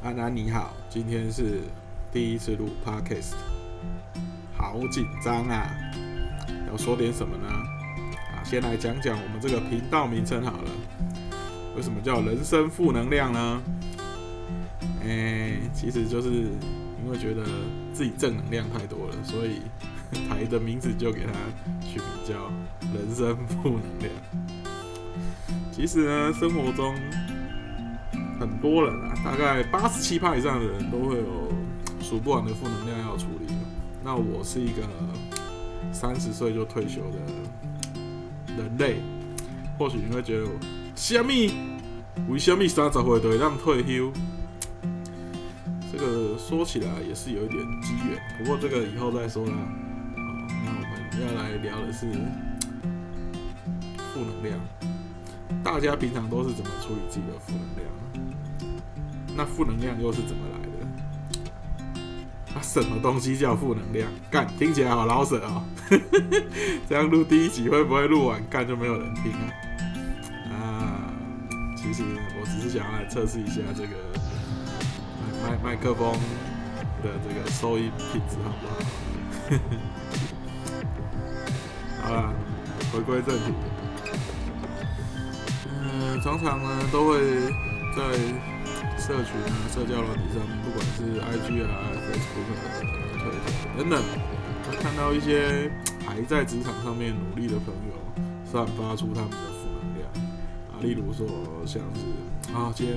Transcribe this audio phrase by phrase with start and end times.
[0.00, 1.60] 安安你好，今天是
[2.12, 3.32] 第一次录 podcast，
[4.56, 5.68] 好紧张啊！
[6.70, 7.48] 要说点什么呢？
[7.48, 10.70] 啊，先来讲讲我们这个频道名称好了。
[11.76, 13.60] 为什么叫人生负能量呢？
[15.02, 17.42] 诶，其实就是因为觉得
[17.92, 19.62] 自己正能量太多了，所以
[20.28, 21.32] 台的名字就给它
[21.84, 22.52] 取名叫
[22.94, 24.12] 人生负能量。
[25.72, 26.94] 其实呢，生活中
[28.38, 31.52] 很多人啊，大概八十七趴以上的人都会有
[32.00, 33.52] 数不完的负能量要处理。
[34.04, 34.82] 那我是一个
[35.92, 37.18] 三十岁就退休的
[38.56, 38.96] 人类，
[39.76, 40.46] 或许你会觉得，
[40.94, 41.52] 虾米？
[42.28, 44.12] 为虾米三十岁就会让退休？
[45.90, 49.52] 这个说起来也是有一点机缘，不过这个以后再说啦。
[49.52, 50.20] 好，
[50.64, 52.06] 那我们要来聊的是
[54.12, 54.58] 负能量。
[55.64, 57.88] 大家平常都是怎么处理自己的负能量？
[59.38, 60.68] 那负能量又是怎么来的？
[62.58, 64.10] 啊，什么东西叫负能量？
[64.28, 65.62] 干，听起来好老舍哦。
[66.88, 69.30] 这样录第一集会不会录完干就没有人听
[70.50, 70.52] 啊？
[70.52, 71.14] 啊，
[71.76, 72.02] 其实
[72.40, 73.90] 我只是想要来测试一下这个
[75.40, 76.12] 麦麦麦克风
[77.00, 78.74] 的这个收音品质好不好？
[82.02, 82.34] 好了，
[82.92, 83.52] 回归正题。
[85.70, 87.20] 嗯，常常呢都会
[87.94, 88.02] 在
[88.98, 91.70] 社群啊、社交软体上面，不管是 IG 啊、
[92.04, 92.48] Facebook、
[93.16, 94.02] Twitter 等等，
[94.68, 95.70] 会看到一些
[96.04, 97.94] 还在职场上面努力的朋友，
[98.44, 100.10] 散发出他们的负能量
[100.70, 101.26] 啊，例如说
[101.64, 102.96] 像是啊，今天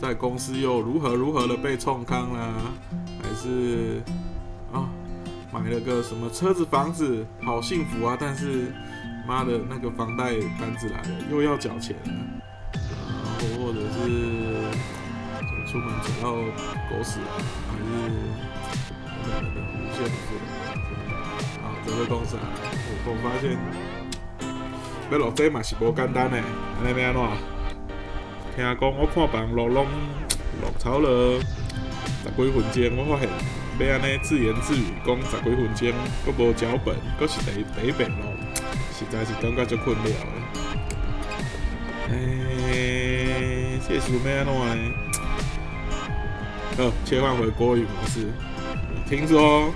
[0.00, 2.72] 在公司又如何如何的被冲康啦，
[3.22, 4.02] 还是
[4.72, 4.90] 啊
[5.52, 8.72] 买了个什么车子房子，好幸福啊，但是。
[9.28, 12.10] 妈的，那个房贷单子来了，又要缴钱了，
[12.72, 14.49] 然后或者是
[15.70, 17.20] 出门捡到狗屎，
[17.70, 17.84] 还是
[19.22, 20.10] 等等等无限的
[21.62, 22.42] 啊，这位公司啊，
[22.82, 23.56] 我我发现
[25.12, 26.44] 要落地嘛是无简单的，安
[26.82, 27.22] 尼要安怎？
[28.56, 29.86] 听讲我看别人落拢
[30.60, 31.38] 落潮了
[32.24, 33.28] 十几分钟，我发现
[33.78, 35.94] 要安尼自言自语讲十几分钟，
[36.26, 38.26] 佫无脚本，佫是第第一遍咯。
[38.92, 40.10] 实在是感觉足困了的。
[42.10, 44.74] 哎，这是咩弄呢？
[47.04, 48.28] 切换回国语模式。
[49.08, 49.72] 听说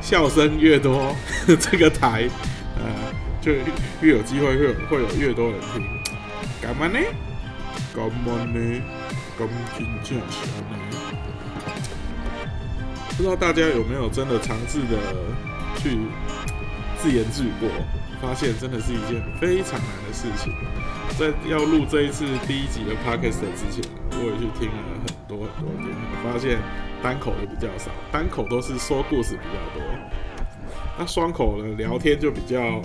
[0.00, 1.14] 笑声越多，
[1.46, 2.28] 这个台
[2.76, 2.84] 呃
[3.40, 3.52] 就
[4.00, 5.82] 越有机会会有会有越多人听。
[6.62, 6.98] 干嘛呢？
[7.94, 8.82] 干嘛呢？
[9.38, 10.76] 咁紧张起来呢？
[13.16, 14.96] 不知道大家有没有真的尝试的
[15.76, 15.98] 去？
[17.02, 17.68] 自言自语过，
[18.24, 20.50] 发现真的是一件非常难的事情。
[21.18, 26.58] 在要录这一次第一集的 podcast 之前，我也去听了很多很多遍，发现
[27.02, 29.84] 单口的比较少，单口都是说故事比较多。
[30.98, 32.80] 那双口的聊天就比较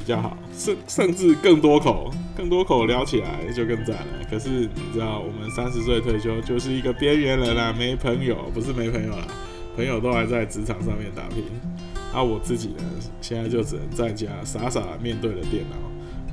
[0.00, 4.26] 比较好，甚甚至更多口，更多口聊起来就更赞了。
[4.28, 9.26] 可是你知道，我们三十岁退休就是一个边缘人啦，没朋友，不是没朋友啦，
[9.76, 11.44] 朋友都还在职场上面打拼。
[12.12, 12.84] 那我自己呢，
[13.20, 15.76] 现在就只能在家傻傻面对着电脑，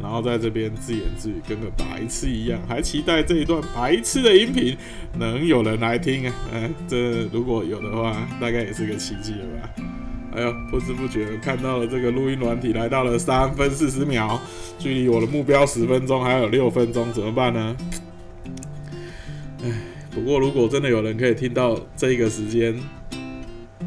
[0.02, 4.78] 然后在这边自言自语，跟个白痴一样，还期待这一段白痴的音频
[5.20, 6.34] 能有人来听啊！
[6.54, 9.70] 嗯，这如果有的话，大概也是个奇迹了吧？
[10.36, 14.40] 哎呦，不知不觉看到了这个录音软体来到了三分四十秒，
[14.80, 17.76] 距离我的目标十分钟还有六分钟，怎么办呢？
[19.64, 19.72] 哎，
[20.12, 22.80] 不过如果真的有人可以听到这个时间。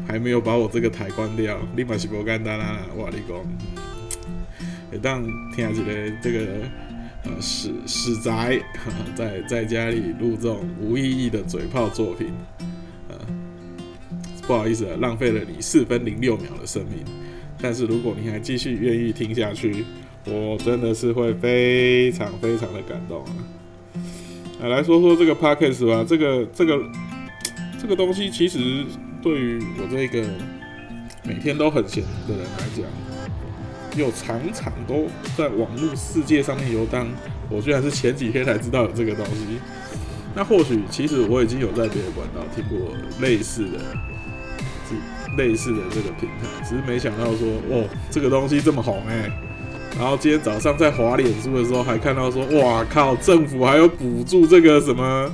[0.07, 2.79] 还没有把我这个台关掉，立马是不干单啦！
[2.95, 3.37] 哇，你讲，
[4.89, 5.21] 会当
[5.53, 6.39] 听起来这个
[7.25, 8.57] 呃死死宅
[9.13, 12.31] 在 在家里录这种无意义的嘴炮作品，
[13.09, 13.19] 呃，
[14.47, 17.03] 不好意思啊，浪费了你四分零六秒的生命。
[17.61, 19.83] 但是如果你还继续愿意听下去，
[20.25, 23.35] 我真的是会非常非常的感动啊！
[24.61, 26.81] 啊，来说说这个 podcast 吧，这个这个
[27.81, 28.85] 这个东西其实。
[29.27, 30.23] 对于我这个
[31.23, 32.85] 每天都很闲的人来讲，
[33.99, 37.05] 又常常都在网络世界上面游荡，
[37.49, 39.59] 我居然是前几天才知道有这个东西。
[40.33, 43.79] 那或许其实我已经有在别的管道听过类似的、
[45.37, 49.29] 类似的这个平台，只是没想到说，哦，这个东西这么红哎。
[49.99, 55.29] 然后今天早上在滑脸书的时候，还看到说，哇靠，政府还有补助这个什么。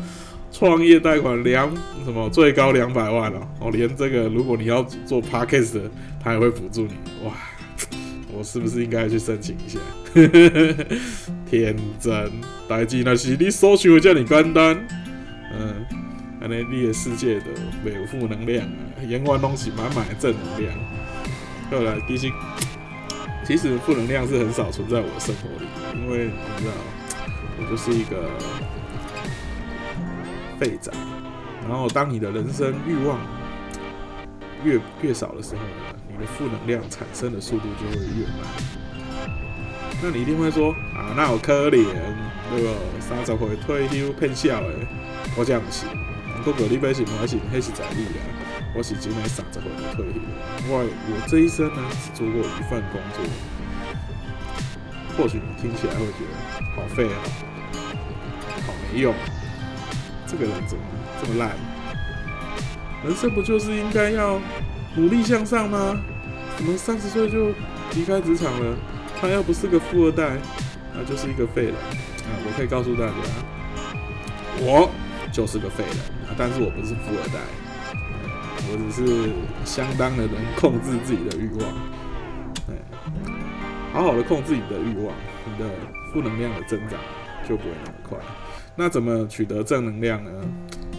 [0.53, 1.69] 创业贷款两
[2.05, 5.81] 什么最高两百万哦，哦，连这个如果你要做 podcast，
[6.23, 6.93] 他也会补助你
[7.25, 7.33] 哇！
[8.31, 9.79] 我是不是应该去申请一下？
[11.49, 12.31] 天真，
[12.67, 14.87] 代志那是你所想的这么简单。
[15.51, 15.85] 嗯，
[16.39, 17.45] 安尼你的世界的
[17.83, 20.73] 没有负能量啊，阳光东西满满的正能量。
[21.71, 22.27] 后来其实
[23.45, 25.67] 其实负能量是很少存在我的生活里，
[26.03, 26.73] 因为你知道，
[27.59, 28.29] 我就是一个
[30.63, 30.93] 废宅。
[31.67, 33.19] 然后当你的人生欲望
[34.63, 38.37] 越越少的时候呢，你的负能量产生的速度就会越慢。
[40.01, 41.83] 那你一定会说啊，那有可怜，
[42.49, 42.71] 对吧？
[43.01, 44.69] 三十岁退休骗笑的，
[45.37, 45.85] 我这样不是。
[46.45, 48.23] 不过你要是我是迄是在你啊，
[48.75, 50.19] 我是真的三十岁就退休。
[50.69, 53.23] 我我这一生呢，只做过一份工作。
[55.17, 56.33] 或许你听起来会觉得
[56.75, 57.19] 好废啊，
[58.65, 59.13] 好没用，
[60.33, 60.83] 这个人怎么
[61.21, 61.51] 这么烂？
[63.05, 64.39] 人生不就是应该要
[64.95, 65.95] 努力向上吗？
[66.57, 67.49] 怎么三十岁就
[67.93, 68.75] 离开职场了？
[69.21, 70.37] 他要不是个富二代，
[70.95, 72.33] 那就是一个废人啊！
[72.45, 73.13] 我可以告诉大家，
[74.59, 74.89] 我
[75.31, 75.95] 就是个废人
[76.27, 76.33] 啊！
[76.35, 77.39] 但是我不是富二代，
[78.71, 79.29] 我只是
[79.63, 81.71] 相当的能控制自己的欲望。
[82.65, 82.75] 对，
[83.93, 85.13] 好好的控制你的欲望，
[85.45, 85.69] 你的
[86.11, 86.99] 负能量的增长
[87.47, 88.17] 就不会那么快。
[88.75, 90.31] 那怎么取得正能量呢？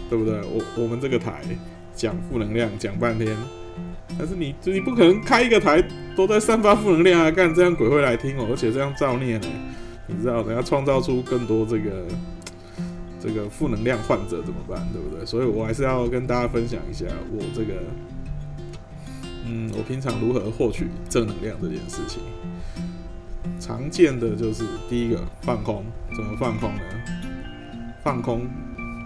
[0.09, 0.39] 对不对？
[0.43, 1.41] 我我们这个台
[1.95, 3.35] 讲负能量讲半天。
[4.17, 5.83] 但是你，你不可能开一个台
[6.15, 7.29] 都在散发负能量啊！
[7.31, 9.47] 干这样鬼会来听哦，而且这样造孽呢，
[10.07, 12.05] 你知道，等下创造出更多这个
[13.19, 14.87] 这个负能量患者怎么办？
[14.93, 15.25] 对不对？
[15.25, 17.73] 所以我还是要跟大家分享一下我这个，
[19.45, 22.21] 嗯，我平常如何获取正能量这件事情。
[23.59, 25.83] 常见的就是第一个放空，
[26.15, 26.81] 怎么放空呢？
[28.05, 28.47] 放空，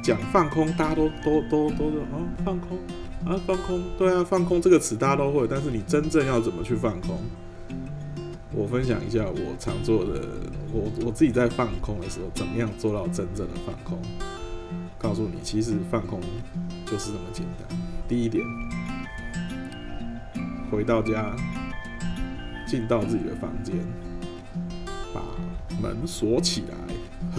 [0.04, 2.78] 讲放空，大家都都都都是啊，放空。
[3.26, 7.18] 啊，放空，对啊，放空这个词大家都会，但是你真正要怎么去放空？
[8.52, 10.22] 我分享一下我常做的，
[10.74, 13.98] 我我自己在放空的时候，怎么样做到真正的放空？
[14.98, 16.20] 告诉你，其实放空
[16.86, 17.80] 就是这么简单。
[18.06, 18.44] 第一点，
[20.70, 21.34] 回到家，
[22.68, 23.78] 进到自己的房间，
[25.14, 25.22] 把
[25.82, 26.76] 门锁起来，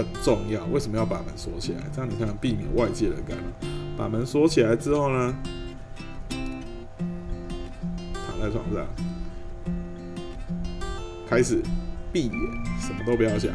[0.00, 0.64] 很重要。
[0.72, 1.80] 为什么要把门锁起来？
[1.94, 3.44] 这样你看，避免外界的干扰。
[3.98, 5.34] 把门锁起来之后呢？
[8.14, 8.86] 躺在床上，
[11.28, 11.60] 开始
[12.10, 12.32] 闭眼，
[12.80, 13.52] 什么都不要想，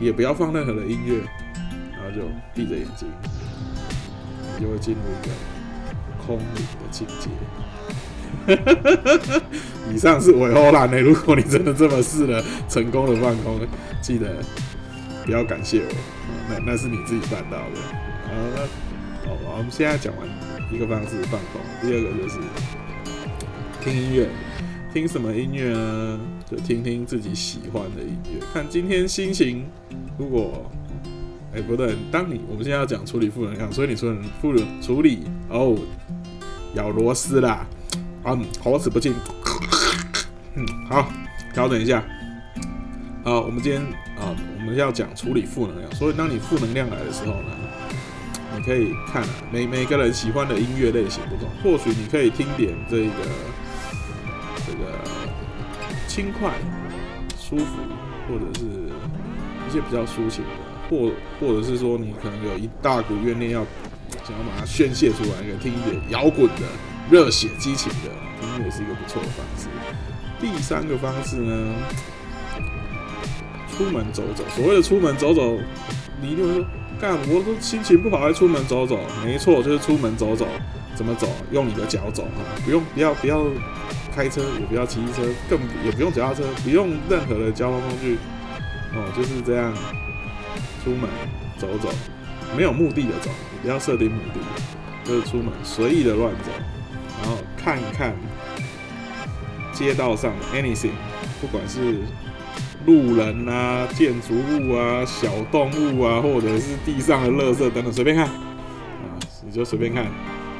[0.00, 1.18] 也不要放任何的音乐，
[1.92, 2.22] 然后就
[2.54, 3.06] 闭着眼睛，
[4.58, 5.32] 就会进入一个
[6.24, 7.28] 空灵的境界。
[9.92, 13.60] 以上是伪欧兰的，如果你真的这么试了，成功的放空，
[14.00, 14.36] 记得
[15.30, 15.94] 不要感谢我，
[16.48, 17.80] 那那是你自己办到的。
[18.26, 20.28] 好，好，我们现在讲完
[20.72, 22.40] 一个方式放空，第二个就是。
[23.80, 24.28] 听音乐，
[24.92, 26.20] 听什么音乐呢？
[26.50, 28.44] 就听听自己喜欢的音乐。
[28.52, 29.64] 看今天心情，
[30.18, 30.68] 如果，
[31.54, 34.12] 哎，不对，当你我们现在要讲处理负能量，所以你说
[34.42, 35.78] 负能处理哦，
[36.74, 37.64] 咬螺丝啦，
[38.24, 39.14] 嗯，口齿不清，
[40.56, 41.08] 嗯，好，
[41.54, 42.02] 调整一下。
[43.22, 43.82] 好，我们今天
[44.18, 47.50] 啊，我们要讲处理负能量，所以当你负能量来的时候呢，
[48.56, 49.22] 你可以看，
[49.52, 53.12] 每每个人喜欢的音乐类型不同，或许你可以听点这个。
[54.66, 54.84] 这个
[56.06, 56.52] 轻快、
[57.36, 57.64] 舒服，
[58.28, 58.64] 或者是
[59.66, 60.50] 一些比较抒情的，
[60.88, 63.66] 或或者是说你可能有一大股怨念要
[64.22, 66.62] 想要把它宣泄出来，可以听一点摇滚的、
[67.10, 68.10] 热血激情的
[68.46, 69.66] 音乐是一个不错的方式。
[70.40, 71.74] 第三个方式呢，
[73.80, 74.44] 出门走走。
[74.54, 75.58] 所谓的出门走走，
[76.20, 76.66] 你一定会说，
[77.00, 79.00] 干，我都心情不好还出门走走？
[79.24, 80.46] 没错，就是出门走走。
[80.94, 81.26] 怎么走？
[81.50, 82.44] 用你的脚走啊！
[82.62, 83.42] 不用，不要，不要。
[84.12, 88.18] 开车也不要骑车，更也不用脚踏车，不用任何的交通工具，
[88.92, 89.72] 哦，就是这样
[90.82, 91.08] 出门
[91.56, 91.88] 走走，
[92.56, 93.30] 没有目的的走，
[93.62, 94.40] 不要设定目的，
[95.04, 96.50] 就是出门随意的乱走，
[97.22, 98.12] 然后看一看
[99.72, 100.90] 街道上的 anything，
[101.40, 102.00] 不管是
[102.86, 110.06] 路人啊、建筑物啊、小动物啊，或者是地上的垃圾等等，随便看啊，你就随便看，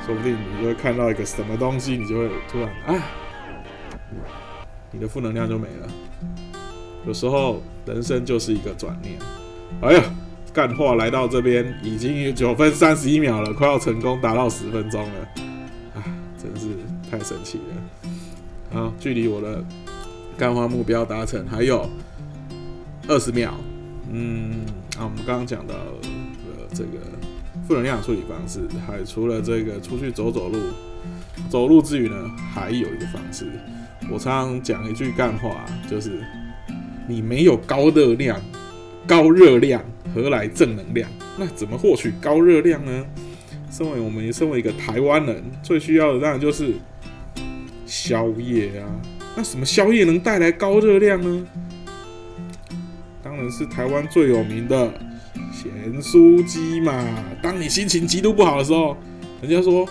[0.05, 3.03] 说不定你就会看到一个什么东西，你就会突然啊。
[4.93, 5.89] 你的负能量就没了。
[7.07, 9.19] 有时候人生就是一个转念。
[9.81, 10.03] 哎呀，
[10.53, 15.21] 干话来到这边已经九分三十一秒了，快要成功达到十分钟了。
[15.95, 16.05] 啊，
[16.37, 16.69] 真是
[17.11, 18.11] 太神奇了。
[18.73, 19.65] 好，距离我的
[20.37, 21.89] 干花目标达成还有
[23.11, 23.53] 二十秒。
[24.13, 24.65] 嗯，
[24.97, 26.91] 啊，我们刚刚讲到呃这个
[27.67, 30.59] 负能量处理方式，还除了这个出去走走路，
[31.51, 32.17] 走路之余呢，
[32.55, 33.51] 还有一个方式。
[34.09, 36.23] 我常常讲一句干话，就是
[37.09, 38.41] 你没有高热量、
[39.09, 41.11] 高热量，何来正能量？
[41.37, 43.05] 那怎么获取高热量呢？
[43.73, 46.75] 身为我们身为一个台湾人，最需要的当然就是
[47.87, 48.87] 宵夜啊。
[49.37, 51.47] 那什么宵夜能带来高热量呢？
[53.51, 54.93] 是台湾最有名的
[55.53, 57.05] 咸酥鸡嘛。
[57.43, 58.97] 当你心情极度不好的时候，
[59.43, 59.87] 人家说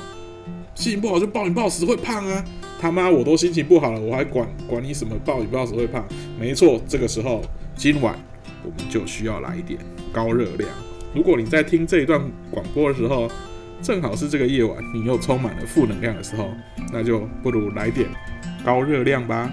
[0.75, 2.43] 心情不好就暴饮暴食会胖啊。
[2.81, 6.05] 他妈，我都心情不好了，我还管管你什么暴饮暴食会胖？
[6.39, 7.41] 没错，这个时候
[7.75, 8.17] 今晚
[8.63, 9.77] 我们就需要来一点
[10.13, 10.69] 高热量。
[11.13, 13.29] 如果你在听这一段广播的时候，
[13.81, 16.49] 正好是这个夜晚，你又充满了负能量的时候，
[16.93, 18.07] 那就不如来点
[18.63, 19.51] 高热量吧。